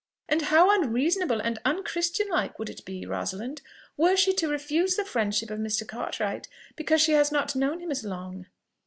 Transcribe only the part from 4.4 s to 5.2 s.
refuse the